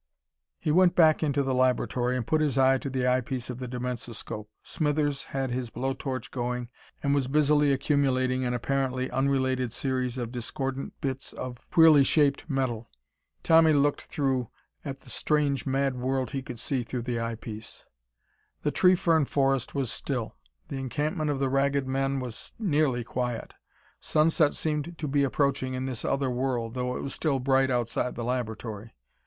He 0.57 0.71
went 0.71 0.95
back 0.95 1.21
into 1.21 1.43
the 1.43 1.53
laboratory 1.53 2.17
and 2.17 2.25
put 2.25 2.41
his 2.41 2.57
eye 2.57 2.79
to 2.79 2.89
the 2.89 3.05
eyepiece 3.05 3.51
of 3.51 3.59
the 3.59 3.67
dimensoscope. 3.67 4.49
Smithers 4.63 5.25
had 5.25 5.51
his 5.51 5.69
blow 5.69 5.93
torch 5.93 6.31
going 6.31 6.69
and 7.03 7.13
was 7.13 7.27
busily 7.27 7.71
accumulating 7.71 8.43
an 8.43 8.55
apparently 8.55 9.11
unrelated 9.11 9.71
series 9.71 10.17
of 10.17 10.31
discordant 10.31 10.99
bits 11.01 11.33
of 11.33 11.69
queerly 11.69 12.03
shaped 12.03 12.49
metal. 12.49 12.89
Tommy 13.43 13.73
looked 13.73 14.01
through 14.01 14.49
at 14.83 15.01
the 15.01 15.09
strange 15.11 15.67
mad 15.67 15.95
world 15.95 16.31
he 16.31 16.41
could 16.41 16.59
see 16.59 16.81
through 16.81 17.03
the 17.03 17.19
eyepiece. 17.19 17.85
The 18.63 18.71
tree 18.71 18.95
fern 18.95 19.25
forest 19.25 19.75
was 19.75 19.91
still. 19.91 20.35
The 20.69 20.79
encampment 20.79 21.29
of 21.29 21.37
the 21.37 21.47
Ragged 21.47 21.85
Men 21.87 22.19
was 22.19 22.53
nearly 22.57 23.03
quiet. 23.03 23.53
Sunset 23.99 24.55
seemed 24.55 24.97
to 24.97 25.07
be 25.07 25.23
approaching 25.23 25.75
in 25.75 25.85
this 25.85 26.03
other 26.03 26.31
world, 26.31 26.73
though 26.73 26.97
it 26.97 27.03
was 27.03 27.13
still 27.13 27.37
bright 27.39 27.69
outside 27.69 28.15
the 28.15 28.23
laboratory. 28.23 28.95